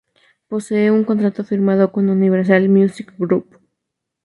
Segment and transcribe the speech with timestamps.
[0.47, 3.59] Posee un contrato firmado con Universal Music Group.